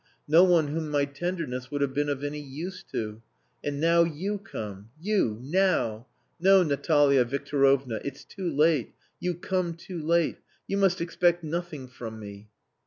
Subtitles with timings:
[0.27, 3.21] No one whom my tenderness would have been of any use to.
[3.63, 4.89] And now you come.
[4.99, 5.37] You!
[5.43, 6.07] Now!
[6.39, 8.01] No, Natalia Victorovna.
[8.03, 8.95] It's too late.
[9.19, 10.39] You come too late.
[10.65, 12.47] You must expect nothing from me."